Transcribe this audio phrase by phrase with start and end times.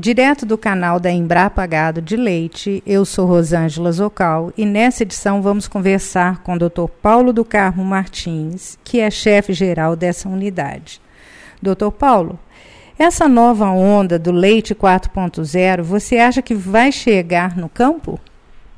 [0.00, 5.42] Direto do canal da Embrapa Gado de Leite, eu sou Rosângela Zocal e nessa edição
[5.42, 6.88] vamos conversar com o Dr.
[7.02, 11.02] Paulo do Carmo Martins, que é chefe geral dessa unidade.
[11.60, 11.90] Dr.
[11.90, 12.38] Paulo,
[12.98, 18.18] essa nova onda do leite 4.0, você acha que vai chegar no campo?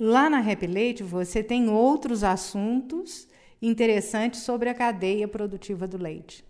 [0.00, 3.26] Lá na Repelate você tem outros assuntos
[3.60, 6.44] interessantes sobre a cadeia produtiva do leite.